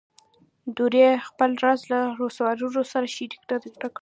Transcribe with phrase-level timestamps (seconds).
[0.77, 3.57] دوی خپل راز له روسانو سره شریک نه
[3.93, 3.99] کړي.